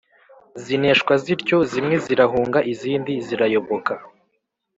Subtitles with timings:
[0.63, 3.93] zineshwa zityo, zimwe zirahunga izindi zirayoboka.